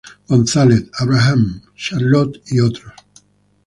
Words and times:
González- 0.27 0.89
Abraham, 0.99 1.61
Charlotte 1.75 2.41
et 2.51 2.59
al. 2.59 2.73